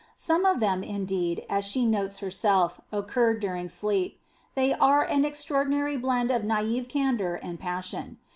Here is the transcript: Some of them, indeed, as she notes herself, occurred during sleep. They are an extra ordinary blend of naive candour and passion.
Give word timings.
Some 0.17 0.45
of 0.47 0.59
them, 0.59 0.81
indeed, 0.81 1.45
as 1.47 1.63
she 1.63 1.85
notes 1.85 2.17
herself, 2.17 2.81
occurred 2.91 3.39
during 3.39 3.67
sleep. 3.67 4.19
They 4.55 4.73
are 4.73 5.03
an 5.03 5.25
extra 5.25 5.57
ordinary 5.57 5.95
blend 5.95 6.31
of 6.31 6.43
naive 6.43 6.89
candour 6.89 7.35
and 7.43 7.59
passion. 7.59 8.17